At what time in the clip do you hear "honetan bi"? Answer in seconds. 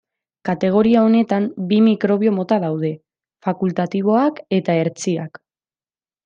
1.09-1.77